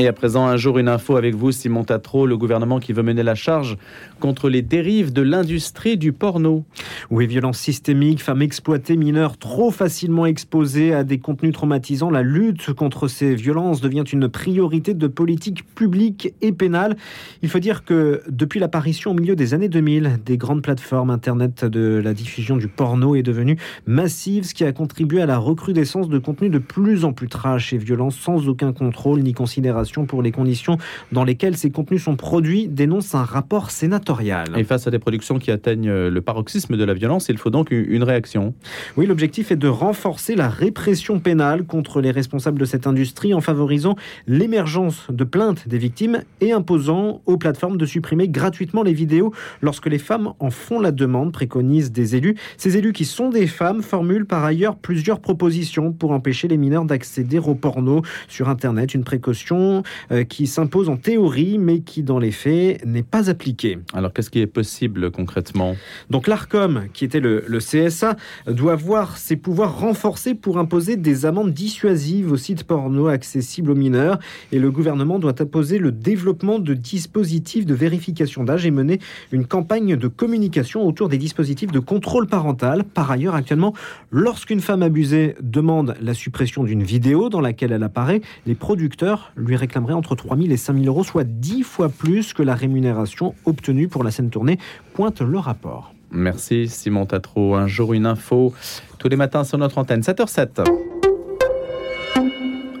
[0.00, 3.02] Et à présent, un jour, une info avec vous, Simon Tatro, le gouvernement qui veut
[3.02, 3.76] mener la charge
[4.18, 6.64] contre les dérives de l'industrie du porno.
[7.10, 12.08] Oui, violence systémique, femmes exploitées, mineurs trop facilement exposés à des contenus traumatisants.
[12.08, 16.96] La lutte contre ces violences devient une priorité de politique publique et pénale.
[17.42, 21.66] Il faut dire que depuis l'apparition au milieu des années 2000 des grandes plateformes Internet
[21.66, 26.08] de la diffusion du porno est devenue massive, ce qui a contribué à la recrudescence
[26.08, 30.22] de contenus de plus en plus trash et violents sans aucun contrôle ni considération pour
[30.22, 30.78] les conditions
[31.12, 34.46] dans lesquelles ces contenus sont produits, dénonce un rapport sénatorial.
[34.56, 37.70] Et face à des productions qui atteignent le paroxysme de la violence, il faut donc
[37.70, 38.54] une réaction.
[38.96, 43.40] Oui, l'objectif est de renforcer la répression pénale contre les responsables de cette industrie en
[43.40, 49.32] favorisant l'émergence de plaintes des victimes et imposant aux plateformes de supprimer gratuitement les vidéos
[49.60, 52.36] lorsque les femmes en font la demande, préconisent des élus.
[52.56, 56.84] Ces élus qui sont des femmes formulent par ailleurs plusieurs propositions pour empêcher les mineurs
[56.84, 59.79] d'accéder au porno sur Internet, une précaution
[60.12, 63.78] euh, qui s'impose en théorie, mais qui dans les faits n'est pas appliquée.
[63.92, 65.76] Alors qu'est-ce qui est possible concrètement?
[66.10, 71.52] Donc l'ARCOM, qui était le, CSA, doit voir ses pouvoirs renforcés pour imposer des amendes
[71.52, 74.18] dissuasives aux sites porno accessibles aux mineurs.
[74.52, 79.00] Et le gouvernement doit imposer le développement de dispositifs de vérification d'âge et mener
[79.32, 82.84] une campagne de communication autour des dispositifs de contrôle parental.
[82.84, 83.74] Par ailleurs, actuellement,
[84.10, 89.56] lorsqu'une femme abusée demande la suppression d'une vidéo dans laquelle elle apparaît, les producteurs lui
[89.60, 93.34] réclamerait entre 3 000 et 5 000 euros, soit 10 fois plus que la rémunération
[93.44, 94.58] obtenue pour la scène tournée,
[94.94, 95.94] pointe le rapport.
[96.10, 97.54] Merci Simon Tatro.
[97.54, 98.52] Un jour, une info,
[98.98, 100.64] tous les matins sur notre antenne, 7h07.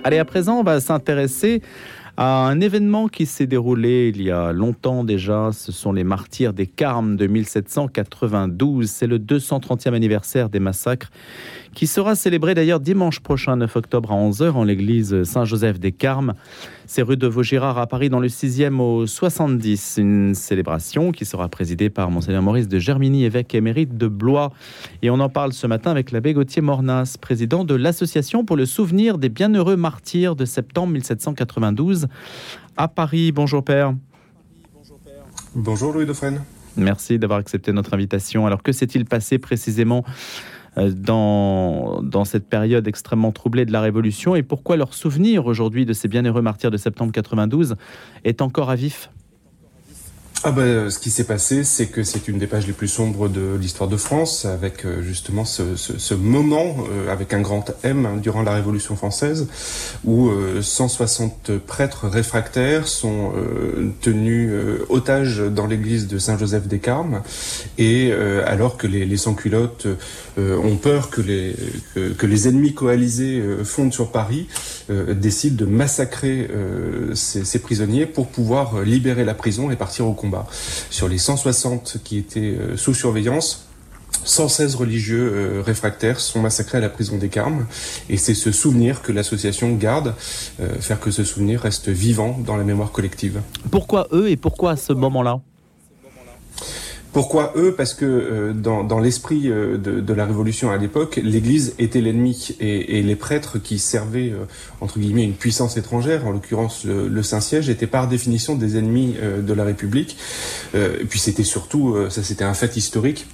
[0.02, 1.62] Allez, à présent, on va s'intéresser
[2.16, 5.50] à un événement qui s'est déroulé il y a longtemps déjà.
[5.52, 8.90] Ce sont les martyrs des Carmes de 1792.
[8.90, 11.10] C'est le 230e anniversaire des massacres
[11.74, 16.34] qui sera célébré d'ailleurs dimanche prochain, 9 octobre à 11h en l'église Saint-Joseph des Carmes.
[16.86, 19.96] C'est rue de Vaugirard à Paris dans le 6e au 70.
[19.98, 24.52] Une célébration qui sera présidée par Monseigneur Maurice de Germigny, évêque émérite de Blois.
[25.02, 28.66] Et on en parle ce matin avec l'abbé Gauthier Mornas, président de l'Association pour le
[28.66, 32.08] souvenir des bienheureux martyrs de septembre 1792
[32.76, 33.32] à Paris.
[33.32, 33.94] Bonjour Père.
[35.54, 36.40] Bonjour Louis Dauphren.
[36.76, 38.46] Merci d'avoir accepté notre invitation.
[38.46, 40.04] Alors que s'est-il passé précisément
[40.76, 44.36] dans, dans cette période extrêmement troublée de la Révolution.
[44.36, 47.76] Et pourquoi leur souvenir aujourd'hui de ces bienheureux martyrs de septembre 92
[48.24, 49.10] est encore à vif?
[50.42, 53.28] Ah ben, ce qui s'est passé, c'est que c'est une des pages les plus sombres
[53.28, 58.16] de l'histoire de France, avec euh, justement ce, moment, euh, avec un grand M, hein,
[58.16, 59.48] durant la Révolution française,
[60.06, 60.30] où
[60.62, 63.32] 160 prêtres réfractaires sont
[64.00, 64.50] tenus
[64.88, 67.20] otages dans l'église de Saint-Joseph des Carmes,
[67.76, 68.12] et
[68.46, 69.86] alors que les, les sans-culottes
[70.62, 71.54] ont peur que les,
[71.94, 74.46] que, ennemis coalisés fondent sur Paris,
[74.88, 76.48] décident de massacrer
[77.14, 80.46] ces, prisonniers pour pouvoir libérer la prison et partir au combat.
[80.90, 83.66] Sur les 160 qui étaient euh, sous surveillance,
[84.24, 87.66] 116 religieux euh, réfractaires sont massacrés à la prison des Carmes.
[88.08, 90.14] Et c'est ce souvenir que l'association garde,
[90.60, 93.40] euh, faire que ce souvenir reste vivant dans la mémoire collective.
[93.70, 95.40] Pourquoi eux et pourquoi à ce moment-là?
[97.12, 97.74] Pourquoi eux?
[97.76, 102.00] Parce que euh, dans, dans l'esprit euh, de, de, la Révolution à l'époque, l'Église était
[102.00, 104.44] l'ennemi et, et, les prêtres qui servaient euh,
[104.80, 109.16] entre guillemets une puissance étrangère, en l'occurrence le, le Saint-Siège, étaient par définition des ennemis
[109.20, 110.16] de la République.
[110.74, 113.26] et puis c'était surtout, ça c'était un fait historique.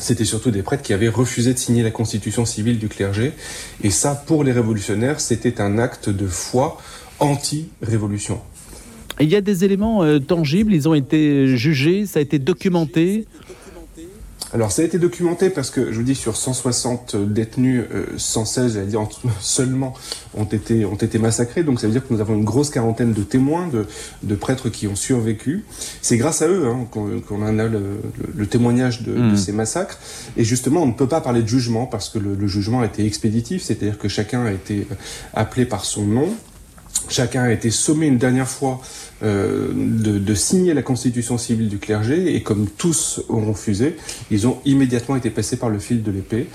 [0.00, 3.32] C'était surtout des prêtres qui avaient refusé de signer la constitution civile du clergé.
[3.82, 6.78] Et ça, pour les révolutionnaires, c'était un acte de foi
[7.20, 8.40] anti-révolution.
[9.20, 13.26] Il y a des éléments euh, tangibles, ils ont été jugés, ça a été documenté.
[14.54, 17.82] Alors ça a été documenté parce que je vous dis sur 160 détenus,
[18.16, 19.04] 116 j'allais dire
[19.40, 19.94] seulement
[20.36, 21.64] ont été ont été massacrés.
[21.64, 23.84] Donc ça veut dire que nous avons une grosse quarantaine de témoins, de,
[24.22, 25.64] de prêtres qui ont survécu.
[26.02, 27.80] C'est grâce à eux hein, qu'on a le,
[28.32, 29.30] le, témoignage de, mmh.
[29.32, 29.98] de, ces massacres.
[30.36, 32.86] Et justement, on ne peut pas parler de jugement parce que le, le jugement a
[32.86, 34.86] été expéditif, c'est-à-dire que chacun a été
[35.32, 36.28] appelé par son nom.
[37.08, 38.80] Chacun a été sommé une dernière fois
[39.22, 43.96] euh, de, signer la constitution civile du clergé et comme tous ont refusé,
[44.30, 46.46] ils ont immédiatement été passés par le fil de l'épée,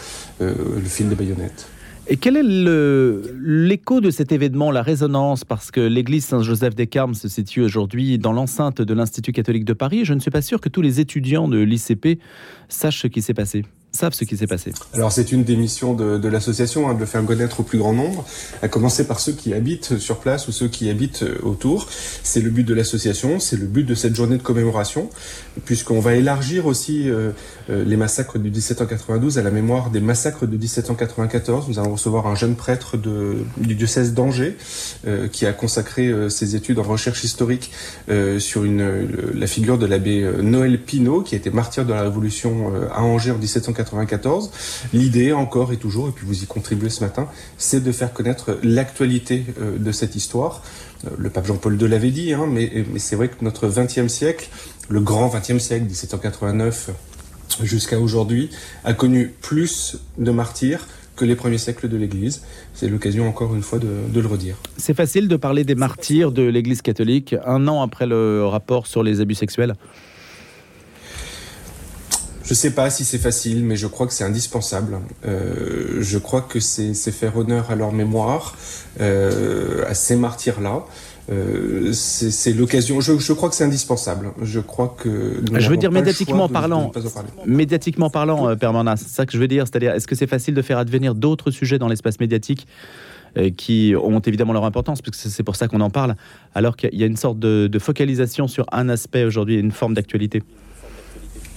[0.42, 1.68] euh, le fil des baïonnettes.
[2.12, 5.46] Et quel est l'écho de cet événement, la résonance?
[5.46, 9.74] Parce que l'église Saint-Joseph des Carmes se situe aujourd'hui dans l'enceinte de l'Institut catholique de
[9.74, 10.06] Paris.
[10.06, 12.20] Je ne suis pas sûr que tous les étudiants de l'ICP
[12.68, 13.64] sachent ce qui s'est passé.
[13.92, 14.72] Savent ce qui s'est passé.
[14.94, 18.26] Alors c'est une des missions de, l'association, hein, de faire connaître au plus grand nombre,
[18.62, 21.88] à commencer par ceux qui habitent sur place ou ceux qui habitent euh, autour.
[22.24, 25.10] C'est le but de l'association, c'est le but de cette journée de commémoration,
[25.66, 27.32] puisqu'on va élargir aussi euh,
[27.70, 31.68] euh, les massacres du 1792 à la mémoire des massacres de 1794.
[31.68, 34.56] Nous allons recevoir un jeune prêtre de, du diocèse d'Angers
[35.32, 37.72] qui a consacré ses études en recherche historique
[38.40, 43.02] sur la figure de l'abbé Noël Pinault, qui a été martyr de la Révolution à
[43.02, 43.79] Angers en 1794
[44.94, 47.28] L'idée encore et toujours, et puis vous y contribuez ce matin,
[47.58, 50.64] c'est de faire connaître l'actualité euh, de cette histoire.
[51.06, 54.50] Euh, le pape Jean-Paul II l'avait dit, hein, mais, c'est vrai que notre 20e siècle,
[54.90, 56.92] le grand 20e siècle, 1789
[57.64, 58.50] jusqu'à aujourd'hui,
[58.84, 62.44] a connu plus de martyrs que les premiers siècles de l'Église.
[62.74, 64.56] C'est l'occasion encore une fois de le redire.
[64.78, 69.04] C'est facile de parler des martyrs de l'Église catholique un an après le rapport sur
[69.04, 69.76] les abus sexuels?
[72.50, 74.98] Je sais pas si c'est facile, mais je crois que c'est indispensable.
[75.24, 78.58] Euh, je crois que c'est faire honneur à leur mémoire,
[79.00, 80.84] euh, à ces martyrs-là.
[81.32, 83.02] Euh, c'est l'occasion.
[83.02, 84.32] Je, crois que c'est indispensable.
[84.42, 85.44] Je crois que.
[85.60, 86.92] Je veux dire médiatiquement parlant.
[87.46, 89.68] médiatiquement parlant, Permanent, c'est ça que je veux dire.
[89.68, 92.66] C'est-à-dire, est-ce que c'est facile de faire advenir d'autres sujets dans l'espace médiatique
[93.58, 96.16] qui ont évidemment leur importance, puisque c'est pour ça qu'on en parle,
[96.56, 100.42] alors qu'il y a une sorte de focalisation sur un aspect aujourd'hui, une forme d'actualité?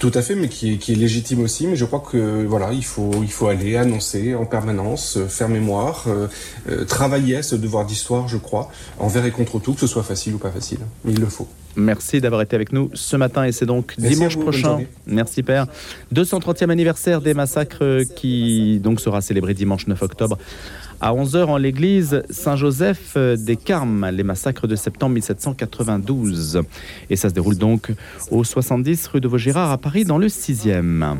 [0.03, 1.65] Tout à fait, mais qui est, légitime aussi.
[1.65, 5.47] Mais je crois que voilà, il faut, il faut aller annoncer en permanence, euh, faire
[5.47, 6.27] mémoire, euh,
[6.69, 8.69] euh, travailler à ce devoir d'histoire, je crois,
[8.99, 10.79] envers et contre tout, que ce soit facile ou pas facile.
[11.05, 11.47] Mais il le faut.
[11.77, 14.81] Merci d'avoir été avec nous ce matin et c'est donc dimanche prochain.
[15.07, 15.67] Merci Père.
[16.13, 20.37] 230e anniversaire des massacres qui donc sera célébré dimanche 9 octobre
[21.03, 26.61] à 11h en l'église Saint-Joseph des Carmes, les massacres de septembre 1792.
[27.09, 27.91] Et ça se déroule donc
[28.31, 31.17] au 70 rue de Vaugirard à Paris dans le 6e.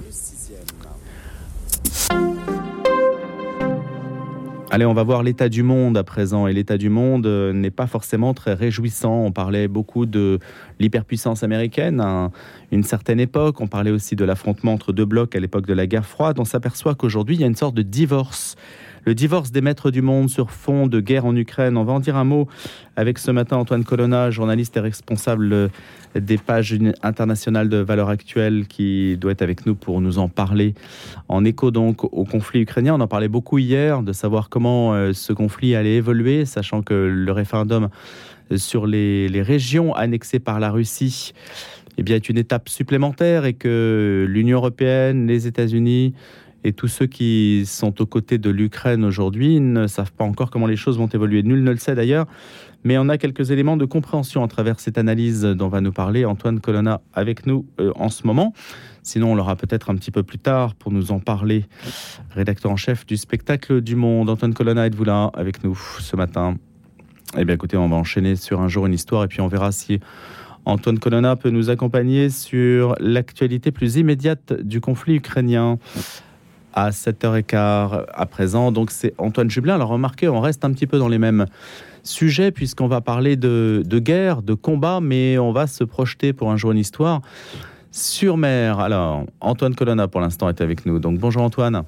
[4.71, 6.47] Allez, on va voir l'état du monde à présent.
[6.47, 9.25] Et l'état du monde euh, n'est pas forcément très réjouissant.
[9.25, 10.39] On parlait beaucoup de
[10.79, 12.31] l'hyperpuissance américaine à
[12.71, 13.59] une certaine époque.
[13.59, 16.39] On parlait aussi de l'affrontement entre deux blocs à l'époque de la guerre froide.
[16.39, 18.55] On s'aperçoit qu'aujourd'hui, il y a une sorte de divorce
[19.05, 21.77] le divorce des maîtres du monde sur fond de guerre en Ukraine.
[21.77, 22.47] On va en dire un mot
[22.95, 25.69] avec ce matin Antoine Colonna, journaliste et responsable
[26.15, 30.73] des pages internationales de valeurs actuelles, qui doit être avec nous pour nous en parler.
[31.27, 35.13] En écho donc au conflit ukrainien, on en parlait beaucoup hier, de savoir comment euh,
[35.13, 37.89] ce conflit allait évoluer, sachant que le référendum
[38.55, 41.33] sur les, régions annexées par la Russie
[41.97, 46.13] eh bien, est une étape supplémentaire et que l'Union européenne, les États-Unis,
[46.63, 50.67] et tous ceux qui sont aux côtés de l'Ukraine aujourd'hui ne savent pas encore comment
[50.67, 51.43] les choses vont évoluer.
[51.43, 52.25] Nul ne le sait d'ailleurs,
[52.83, 56.25] mais on a quelques éléments de compréhension à travers cette analyse dont va nous parler
[56.25, 58.53] Antoine Colonna avec nous euh, en ce moment.
[59.03, 61.65] Sinon, on l'aura peut-être un petit peu plus tard pour nous en parler.
[62.31, 66.55] Rédacteur en chef du spectacle du Monde, Antoine Colonna, êtes-vous là avec nous ce matin?
[67.37, 69.71] Eh bien, écoutez, on va enchaîner sur un jour une histoire et puis on verra
[69.71, 69.99] si
[70.65, 75.77] Antoine Colonna peut nous accompagner sur l'actualité plus immédiate du conflit ukrainien
[76.73, 78.71] à 7h15 à présent.
[78.71, 79.75] Donc c'est Antoine Jublin.
[79.75, 81.45] Alors remarquez, on reste un petit peu dans les mêmes
[82.03, 86.57] sujets puisqu'on va parler de, guerre, de combat, mais on va se projeter pour un
[86.57, 87.21] jour une histoire
[87.91, 88.79] sur mer.
[88.79, 90.99] Alors Antoine Colonna pour l'instant est avec nous.
[90.99, 91.83] Donc bonjour Antoine.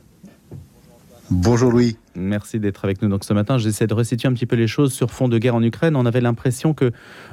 [1.31, 1.97] Bonjour Louis.
[2.13, 3.57] Merci d'être avec nous donc ce matin.
[3.57, 5.95] J'essaie de resituer un petit peu les choses sur fond de guerre en Ukraine.
[5.95, 6.91] On avait l'impression que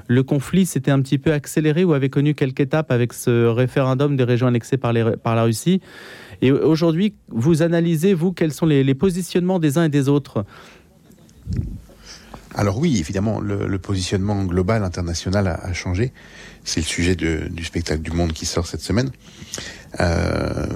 [0.09, 4.17] le conflit s'était un petit peu accéléré ou avait connu quelques étapes avec ce référendum
[4.17, 5.83] des régions annexées par, les, par la Russie.
[6.41, 10.47] Et aujourd'hui, vous analysez, vous, quels sont les, positionnements des uns et des autres?
[12.55, 16.13] Alors oui, évidemment, le, positionnement global international a, changé.
[16.65, 19.11] C'est le sujet du spectacle du Monde qui sort cette semaine.
[20.01, 20.67] Euh,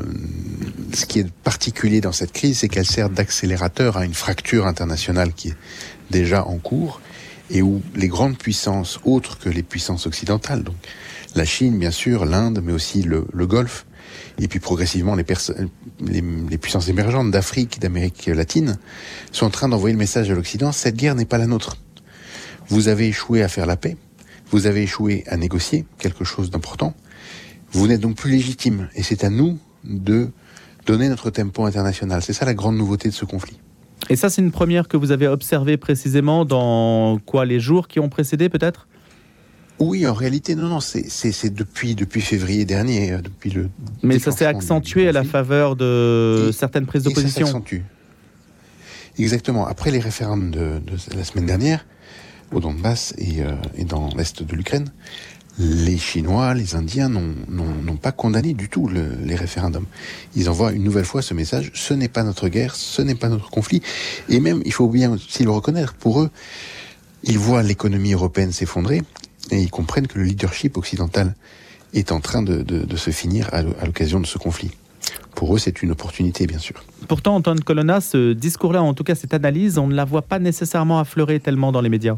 [0.92, 5.32] ce qui est particulier dans cette crise, c'est qu'elle sert d'accélérateur à une fracture internationale
[5.32, 5.56] qui est
[6.10, 7.00] déjà en cours
[7.50, 10.76] et où les grandes puissances, autres que les puissances occidentales, donc
[11.34, 13.86] la Chine bien sûr, l'Inde, mais aussi le, Golfe,
[14.38, 15.24] et puis progressivement les,
[16.00, 18.78] les, puissances émergentes d'Afrique, d'Amérique latine,
[19.32, 21.76] sont en train d'envoyer le message à l'Occident, cette guerre n'est pas la nôtre.
[22.68, 23.96] Vous avez échoué à faire la paix,
[24.50, 26.94] vous avez échoué à négocier quelque chose d'important,
[27.72, 30.30] vous n'êtes donc plus légitime, et c'est à nous de
[30.86, 32.22] donner notre tempo international.
[32.22, 33.58] C'est ça la grande nouveauté de ce conflit.
[34.08, 37.98] Et ça, c'est une première que vous avez observée précisément dans quoi les jours qui
[37.98, 38.86] ont précédé, peut-être?
[39.78, 43.68] Oui, en réalité, non, non, c'est depuis, depuis février dernier, euh, depuis le.
[44.02, 47.46] Mais ça s'est accentué à la faveur de certaines prises d'opposition.
[47.46, 47.80] Ça s'accentue.
[49.18, 49.66] Exactement.
[49.66, 50.80] Après les référendums de,
[51.14, 51.84] la semaine dernière,
[52.52, 54.86] au Donbass et, euh, et dans l'est de l'Ukraine,
[55.58, 59.86] les Chinois, les Indiens n'ont pas condamné du tout les référendums.
[60.34, 63.28] Ils envoient une nouvelle fois ce message, ce n'est pas notre guerre, ce n'est pas
[63.28, 63.82] notre conflit.
[64.28, 66.30] Et même, il faut bien aussi le reconnaître, pour eux,
[67.22, 69.02] ils voient l'économie européenne s'effondrer
[69.50, 71.34] et ils comprennent que le leadership occidental
[71.94, 74.70] est en train de, se finir à l'occasion de ce conflit.
[75.34, 76.82] Pour eux, c'est une opportunité, bien sûr.
[77.08, 80.38] Pourtant, Antoine Colonna, ce discours-là, en tout cas cette analyse, on ne la voit pas
[80.38, 82.16] nécessairement affleurer tellement dans les médias.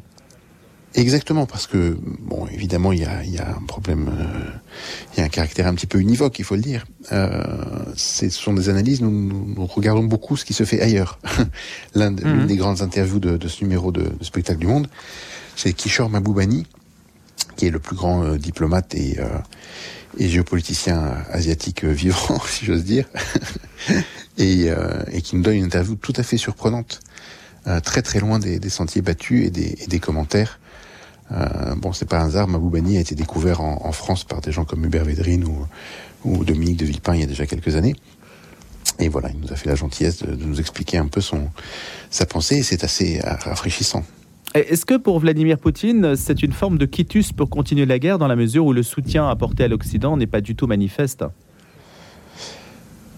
[0.95, 4.51] Exactement, parce que, bon, évidemment, il y a, un problème, euh,
[5.13, 6.87] il y a un caractère un petit peu univoque, il faut le dire.
[7.13, 7.45] Euh,
[7.95, 11.19] ce sont des analyses, nous, regardons beaucoup ce qui se fait ailleurs.
[11.95, 12.47] L'une mhm.
[12.47, 14.89] des grandes interviews de, ce numéro de, Spectacle du Monde,
[15.57, 16.67] c'est Kishore Maboubani,
[17.57, 19.19] qui est le plus grand euh, diplomate et,
[20.17, 23.05] et géopoliticien asiatique vivant, si j'ose dire,
[24.39, 24.71] et,
[25.23, 27.01] qui nous donne une interview tout à fait surprenante,
[27.85, 30.59] très très loin des, sentiers battus et des, et des commentaires
[31.33, 34.65] euh, bon, c'est pas un hasard, Maboubani a été découvert en, France par des gens
[34.65, 35.67] comme Hubert Védrine ou,
[36.25, 37.95] ou, Dominique de Villepin il y a déjà quelques années.
[38.99, 41.49] Et voilà, il nous a fait la gentillesse de, nous expliquer un peu son,
[42.11, 44.05] sa pensée et c'est assez rafraîchissant.
[44.55, 48.29] Est-ce que pour Vladimir Poutine, c'est une forme de quitus pour continuer la guerre dans
[48.29, 51.25] la mesure où le soutien apporté à l'Occident n'est pas du tout manifeste?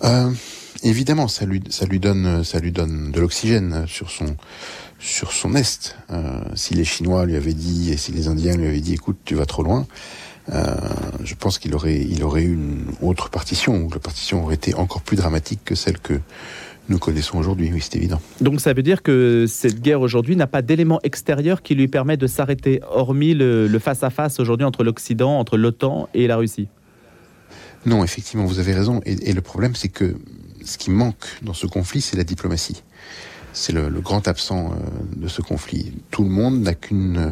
[0.02, 0.31] Euh,
[0.83, 4.37] Évidemment, ça lui, ça lui donne, ça lui donne de l'oxygène sur son,
[5.00, 5.97] sur son est.
[6.11, 9.16] Euh, si les Chinois lui avaient dit et si les Indiens lui avaient dit écoute
[9.25, 9.87] tu vas trop loin,
[10.52, 10.75] euh,
[11.25, 14.75] je pense qu'il aurait il aurait eu une autre partition où la partition aurait été
[14.75, 16.21] encore plus dramatique que celle que
[16.88, 18.21] nous connaissons aujourd'hui, oui, c'est évident.
[18.40, 22.16] Donc ça veut dire que cette guerre aujourd'hui n'a pas d'élément extérieur qui lui permet
[22.16, 26.66] de s'arrêter, hormis le face-à-face aujourd'hui entre l'Occident, entre l'OTAN et la Russie?
[27.87, 29.00] Non, effectivement, vous avez raison.
[29.07, 30.16] et le problème, c'est que
[30.64, 32.83] ce qui manque dans ce conflit, c'est la diplomatie
[33.52, 34.76] c'est le, grand absent euh,
[35.16, 35.92] de ce conflit.
[36.11, 37.30] Tout le monde n'a qu'une euh,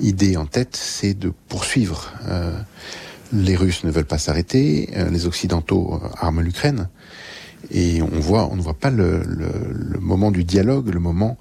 [0.00, 2.12] idée en tête, c'est de poursuivre.
[2.26, 2.58] Euh,
[3.32, 6.88] les Russes ne veulent pas s'arrêter, les Occidentaux arment l'Ukraine,
[7.72, 9.20] et on voit, on ne voit pas le,
[9.98, 11.36] moment du dialogue, le moment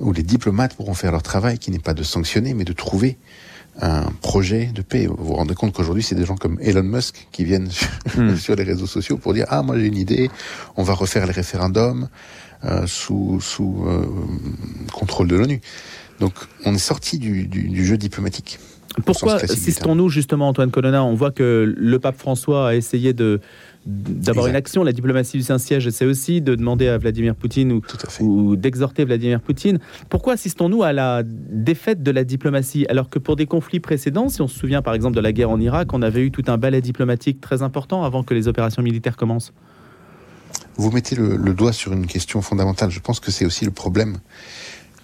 [0.00, 3.16] où les diplomates pourront faire leur travail, qui n'est pas de sanctionner, mais de trouver
[3.80, 5.06] un projet de paix.
[5.06, 7.70] Vous vous rendez compte qu'aujourd'hui, c'est des gens comme Elon Musk qui viennent
[8.16, 8.36] hmm.
[8.36, 10.30] sur les réseaux sociaux pour dire ah moi j'ai une idée,
[10.76, 12.08] on va refaire les référendums,
[12.86, 14.06] sous, sous euh,
[14.92, 15.60] contrôle de l'ONU.
[16.20, 16.32] Donc
[16.64, 18.58] on est sorti du, du, jeu diplomatique.
[19.04, 21.02] Pourquoi assistons-nous justement, Antoine Colonna?
[21.02, 23.40] On voit que le pape François a essayé de
[23.86, 24.84] d'avoir une action.
[24.84, 27.82] La diplomatie du Saint-Siège c'est aussi de demander à Vladimir Poutine ou,
[28.20, 29.78] ou d'exhorter Vladimir Poutine.
[30.08, 32.86] Pourquoi assistons-nous à la défaite de la diplomatie?
[32.88, 35.50] Alors que pour des conflits précédents, si on se souvient par exemple de la guerre
[35.50, 38.82] en Irak, on avait eu tout un ballet diplomatique très important avant que les opérations
[38.82, 39.52] militaires commencent
[40.76, 42.90] vous mettez le, doigt sur une question fondamentale.
[42.90, 44.18] Je pense que c'est aussi le problème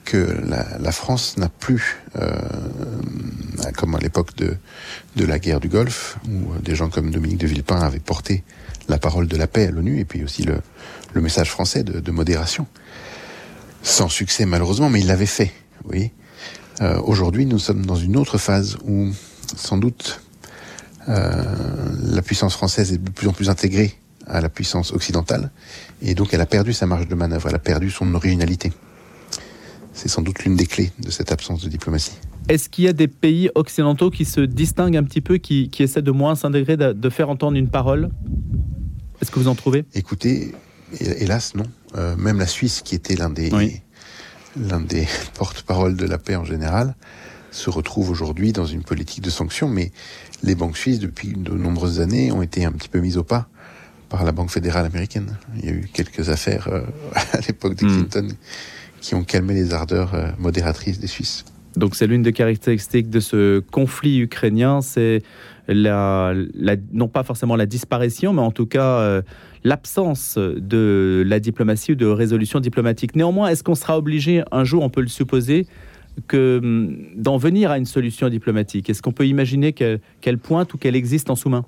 [0.05, 2.37] que la, France n'a plus, euh,
[3.77, 4.57] comme à l'époque de,
[5.17, 8.43] de la guerre du Golfe, où des gens comme Dominique de Villepin avaient porté
[8.89, 10.61] la parole de la paix à l'ONU, et puis aussi le,
[11.13, 12.67] le message français de, modération.
[13.83, 15.53] Sans succès malheureusement, mais il l'avait fait.
[15.85, 16.11] Oui.
[16.81, 19.11] Euh, Aujourd'hui, nous sommes dans une autre phase où,
[19.57, 20.23] sans doute,
[21.09, 21.45] euh,
[22.03, 23.97] la puissance française est de plus en plus intégrée
[24.31, 25.51] à la puissance occidentale,
[26.03, 28.73] et donc elle a perdu sa marge de manœuvre, elle a perdu son originalité.
[29.93, 32.13] C'est sans doute l'une des clés de cette absence de diplomatie.
[32.49, 35.83] Est-ce qu'il y a des pays occidentaux qui se distinguent un petit peu, qui, qui
[35.83, 38.11] essaient de moins s'intégrer, de, faire entendre une parole?
[39.21, 39.85] Est-ce que vous en trouvez?
[39.95, 40.55] Écoutez,
[41.01, 41.65] hélas non.
[41.97, 43.51] Euh, même la Suisse, qui était l'un des,
[44.57, 46.95] l'un des porte-parole de la paix en général,
[47.51, 49.91] se retrouve aujourd'hui dans une politique de sanctions, mais
[50.43, 53.49] les banques suisses, depuis de nombreuses années, ont été un petit peu mises au pas
[54.11, 55.39] par la Banque fédérale américaine.
[55.57, 56.83] Il y a eu quelques affaires euh,
[57.15, 58.09] à l'époque de hmm.
[58.09, 58.29] Clinton
[59.01, 61.47] qui ont calmé les ardeurs euh, modératrices des Suisses.
[61.77, 65.23] Donc c'est l'une des caractéristiques de ce conflit ukrainien, c'est
[65.69, 66.35] la,
[66.93, 69.23] non pas forcément la disparition, mais en tout cas euh,
[69.63, 73.15] l'absence de la diplomatie ou de résolution diplomatique.
[73.15, 75.69] Néanmoins, est-ce qu'on sera obligé un jour, on peut le supposer,
[76.27, 78.91] que hum, d'en venir à une solution diplomatique?
[78.91, 81.65] Est-ce qu'on peut imaginer qu'elle pointe ou qu'elle existe en sous-main?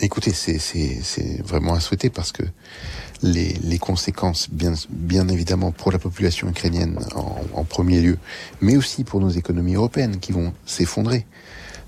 [0.00, 2.42] Écoutez, c'est vraiment à souhaiter parce que
[3.22, 8.18] les, les, conséquences, bien, bien évidemment pour la population ukrainienne en, en, premier lieu,
[8.60, 11.24] mais aussi pour nos économies européennes qui vont s'effondrer.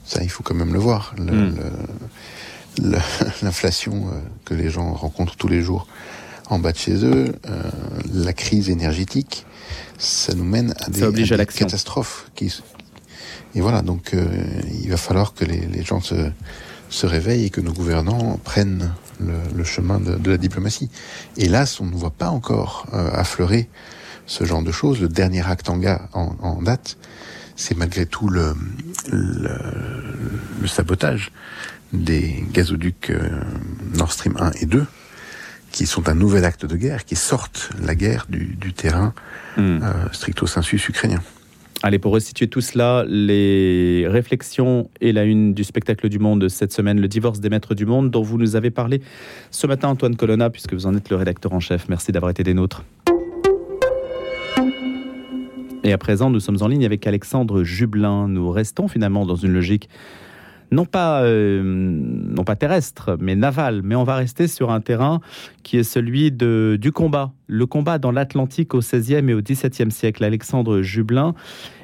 [0.06, 1.14] Ça, il faut quand même le voir.
[1.18, 1.52] Hmm.
[3.42, 5.86] L'inflation euh, que les gens rencontrent tous les jours
[6.48, 7.62] en bas de chez eux, euh,
[8.14, 9.44] la crise énergétique,
[9.98, 12.30] ça nous mène à des, à des catastrophes.
[12.34, 12.54] Qui,
[13.54, 14.26] et voilà, donc euh,
[14.82, 16.30] il va falloir que les, les gens se
[16.88, 20.90] se réveille et que nos gouvernants prennent le, chemin de, la diplomatie.
[21.36, 23.68] Hélas, on ne voit pas encore euh, affleurer
[24.26, 25.00] ce genre de choses.
[25.00, 25.80] Le dernier acte en,
[26.12, 26.96] en, en date,
[27.56, 28.54] c'est malgré tout le,
[29.10, 29.50] le,
[30.60, 31.32] le, sabotage
[31.92, 33.40] des gazoducs euh,
[33.94, 34.86] Nord Stream 1 et 2
[35.72, 39.12] qui sont un nouvel acte de guerre, qui sortent la guerre du, du terrain
[39.56, 39.82] mm.
[39.82, 41.20] euh, stricto sensus ukrainien.
[41.84, 46.72] Allez, pour resituer tout cela, les réflexions et la une du spectacle du monde cette
[46.72, 49.00] semaine, le divorce des maîtres du monde, dont vous nous avez parlé
[49.52, 51.88] ce matin, Antoine Colonna, puisque vous en êtes le rédacteur en chef.
[51.88, 52.82] Merci d'avoir été des nôtres.
[55.84, 58.26] Et à présent, nous sommes en ligne avec Alexandre Jublin.
[58.26, 59.88] Nous restons finalement dans une logique
[60.70, 63.82] non pas, euh, non pas terrestre, mais naval.
[63.82, 65.20] Mais on va rester sur un terrain
[65.62, 67.32] qui est celui de, du combat.
[67.46, 70.24] Le combat dans l'Atlantique au XVIe et au XVIIe siècle.
[70.24, 71.34] Alexandre Jublin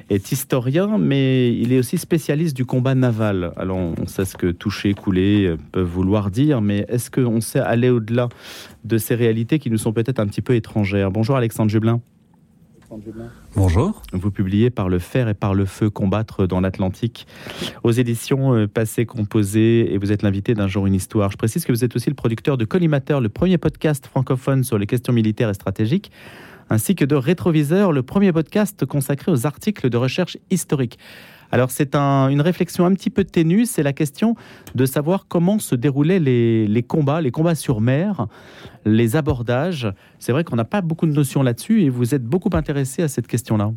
[0.09, 3.51] est historien, mais il est aussi spécialiste du combat naval.
[3.57, 7.89] Alors, on sait ce que toucher, couler peuvent vouloir dire, mais est-ce qu'on sait aller
[7.89, 8.29] au-delà
[8.83, 11.09] de ces réalités qui nous sont peut-être un petit peu étrangères?
[11.09, 12.01] Bonjour Alexandre Jublin.
[13.55, 14.01] Bonjour.
[14.13, 17.27] Vous publiez Par le fer et par le feu combattre dans l'Atlantique
[17.83, 21.31] aux éditions euh, Passé Composé et vous êtes l'invité d'un jour une histoire.
[21.31, 24.77] Je précise que vous êtes aussi le producteur de Collimateur, le premier podcast francophone sur
[24.77, 26.11] les questions militaires et stratégiques,
[26.69, 30.97] ainsi que de Rétroviseur, le premier podcast consacré aux articles de recherche historique.
[31.51, 34.35] Alors c'est une réflexion un petit peu ténue, c'est la question
[34.73, 38.27] de savoir comment se déroulaient les, combats, les combats sur mer,
[38.85, 39.91] les abordages.
[40.19, 43.07] C'est vrai qu'on n'a pas beaucoup de notions là-dessus et vous êtes beaucoup intéressé à
[43.07, 43.71] cette question-là.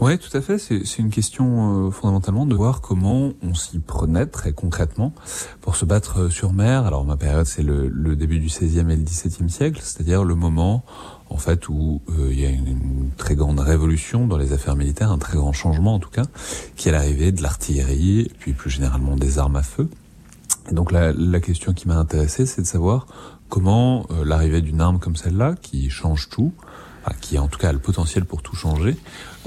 [0.00, 0.56] Oui, tout à fait.
[0.56, 5.12] C'est une question euh, fondamentalement de voir comment on s'y prenait très concrètement
[5.60, 6.86] pour se battre euh, sur mer.
[6.86, 10.34] Alors ma période, c'est le, le, début du XVIe et le XVIIe siècle, c'est-à-dire le
[10.34, 10.84] moment
[11.30, 15.10] en fait, où euh, il y a une, très grande révolution dans les affaires militaires,
[15.10, 16.24] un très grand changement en tout cas,
[16.76, 19.88] qui est l'arrivée de l'artillerie, puis plus généralement des armes à feu.
[20.70, 23.06] Et donc la, la question qui m'a intéressé, c'est de savoir
[23.48, 26.52] comment euh, l'arrivée d'une arme comme celle-là, qui change tout,
[27.20, 28.96] qui en tout cas a le potentiel pour tout changer,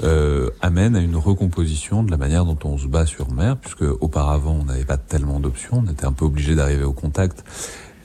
[0.02, 3.84] euh, amène à une recomposition de la manière dont on se bat sur mer, puisque
[4.00, 7.44] auparavant on n'avait pas tellement d'options, on était un peu obligé d'arriver au contact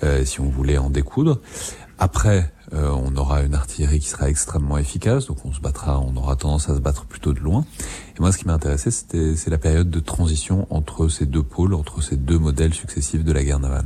[0.04, 1.40] euh, si on voulait en découdre.
[2.02, 6.16] Après, euh, on aura une artillerie qui sera extrêmement efficace, donc on se battra, on
[6.16, 7.66] aura tendance à se battre plutôt de loin.
[8.18, 11.44] Et moi, ce qui m'a intéressé, c'était c'est la période de transition entre ces deux
[11.44, 13.86] pôles, entre ces deux modèles successifs de la guerre navale.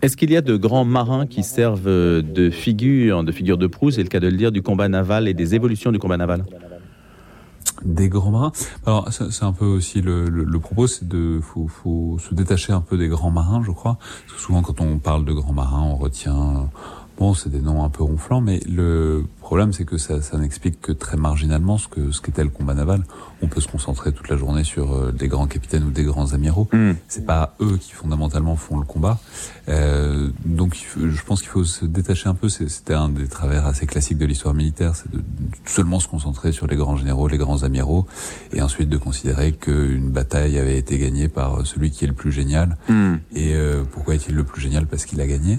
[0.00, 3.90] Est-ce qu'il y a de grands marins qui servent de figure, de figure de proue,
[3.90, 6.46] c'est le cas de le dire, du combat naval et des évolutions du combat naval?
[7.84, 8.52] Des grands marins?
[8.86, 12.80] Alors c'est un peu aussi le, le, propos, c'est de faut, faut se détacher un
[12.80, 13.98] peu des grands marins, je crois.
[14.26, 16.70] Parce que souvent quand on parle de grands marins, on retient
[17.20, 20.80] bon, c'est des noms un peu ronflants, mais le problème, c'est que ça, ça n'explique
[20.80, 23.02] que très marginalement ce que ce qu'était le combat naval.
[23.42, 26.34] On peut se concentrer toute la journée sur euh, des grands capitaines ou des grands
[26.34, 26.68] amiraux.
[26.72, 26.92] Mm.
[27.08, 29.18] C'est pas eux qui fondamentalement font le combat.
[29.68, 32.48] Euh, donc, je pense qu'il faut se détacher un peu.
[32.48, 35.20] C'était un des travers assez classiques de l'histoire militaire, c'est de,
[35.66, 38.06] seulement se concentrer sur les grands généraux, les grands amiraux,
[38.52, 42.30] et ensuite de considérer qu'une bataille avait été gagnée par celui qui est le plus
[42.30, 42.76] génial.
[42.88, 43.14] Mm.
[43.34, 44.86] Et euh, pourquoi est-il le plus génial?
[44.86, 45.58] Parce qu'il a gagné.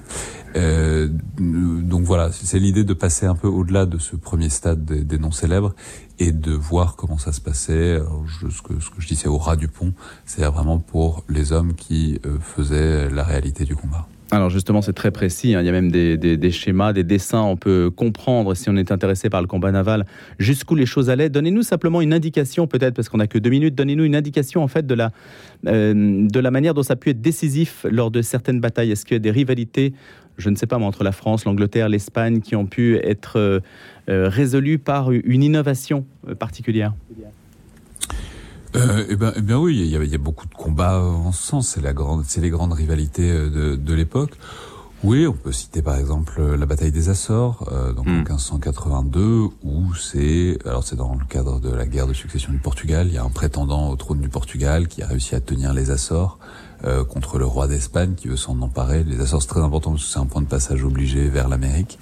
[0.56, 5.18] Euh, donc voilà, c'est l'idée de passer un peu au-delà de ce premier stade des,
[5.18, 5.74] noms célèbres
[6.20, 8.00] et de voir comment ça se passait.
[8.40, 9.94] ce, que, ce que je disais au ras du pont,
[10.26, 14.08] c'est vraiment pour les hommes qui euh, faisaient la réalité du combat.
[14.34, 15.56] Alors justement, c'est très précis.
[15.56, 15.62] Hein.
[15.62, 17.42] Il y a même des, schémas, des dessins.
[17.42, 20.06] On peut comprendre, si on est intéressé par le combat naval,
[20.40, 21.30] jusqu'où les choses allaient.
[21.30, 23.76] Donnez-nous simplement une indication, peut-être, parce qu'on n'a que deux minutes.
[23.76, 25.12] Donnez-nous une indication, en fait, de la,
[25.68, 28.92] euh, de la manière dont ça a pu être décisif lors de certaines batailles.
[28.92, 29.94] Est-ce qu'il y a des rivalités
[30.38, 33.60] je ne sais pas, entre la France, l'Angleterre, l'Espagne, qui ont pu être euh,
[34.10, 36.06] euh, résolues par une innovation
[38.76, 41.70] euh, eh, ben, eh bien oui, il y, a, beaucoup de combats en ce sens.
[41.70, 44.34] C'est la grande, c'est les grandes rivalités de, l'époque.
[45.04, 49.50] Oui, on peut citer par exemple la bataille des Açores, donc en 1582, hmm.
[49.64, 53.08] où c'est, alors c'est dans le cadre de la guerre de succession du Portugal.
[53.08, 55.90] Il y a un prétendant au trône du Portugal qui a réussi à tenir les
[55.90, 56.38] Açores.
[56.84, 59.04] Euh, contre le roi d'Espagne qui veut s'en emparer.
[59.04, 62.00] Les Açores, c'est très important parce que c'est un point de passage obligé vers l'Amérique.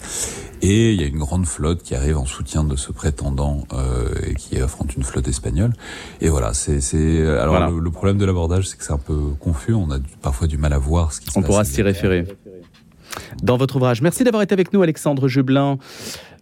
[0.61, 4.07] Et il y a une grande flotte qui arrive en soutien de ce prétendant euh,
[4.25, 5.73] et qui affronte une flotte espagnole.
[6.21, 6.79] Et voilà, c'est
[7.27, 9.73] alors le, problème de l'abordage, c'est que c'est un peu confus.
[9.73, 11.43] On a parfois du mal à voir ce qui se passe.
[11.43, 12.25] On pourra s'y référer
[13.43, 14.01] dans votre ouvrage.
[14.01, 15.77] Merci d'avoir été avec nous, Alexandre Jublin,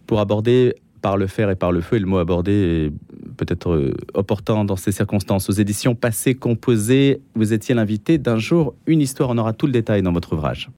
[0.06, 1.96] pour aborder par le fer et par le feu.
[1.96, 2.92] Et le mot abordé est
[3.36, 5.48] peut-être euh, opportun dans ces circonstances.
[5.48, 9.30] Aux éditions passées composées, vous étiez l'invité d'un jour, une histoire.
[9.30, 10.66] On aura tout le détail dans votre ouvrage.